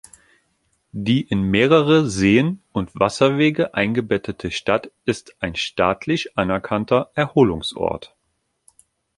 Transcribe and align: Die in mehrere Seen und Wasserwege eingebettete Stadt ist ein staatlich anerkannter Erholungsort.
Die 0.93 1.21
in 1.21 1.43
mehrere 1.43 2.09
Seen 2.09 2.59
und 2.71 2.99
Wasserwege 2.99 3.75
eingebettete 3.75 4.49
Stadt 4.49 4.89
ist 5.05 5.35
ein 5.43 5.55
staatlich 5.55 6.35
anerkannter 6.39 7.11
Erholungsort. 7.13 8.15